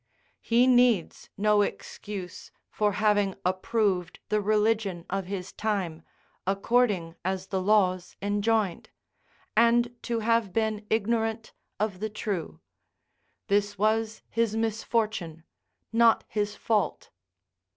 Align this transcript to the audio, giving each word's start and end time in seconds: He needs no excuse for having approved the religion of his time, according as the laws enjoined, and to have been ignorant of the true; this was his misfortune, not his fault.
He 0.41 0.65
needs 0.65 1.29
no 1.37 1.61
excuse 1.61 2.49
for 2.71 2.93
having 2.93 3.35
approved 3.45 4.19
the 4.29 4.41
religion 4.41 5.05
of 5.11 5.27
his 5.27 5.53
time, 5.53 6.01
according 6.47 7.13
as 7.23 7.45
the 7.49 7.61
laws 7.61 8.15
enjoined, 8.19 8.89
and 9.55 9.95
to 10.01 10.21
have 10.21 10.51
been 10.51 10.87
ignorant 10.89 11.53
of 11.79 11.99
the 11.99 12.09
true; 12.09 12.59
this 13.45 13.77
was 13.77 14.23
his 14.27 14.55
misfortune, 14.55 15.43
not 15.93 16.23
his 16.27 16.55
fault. 16.55 17.11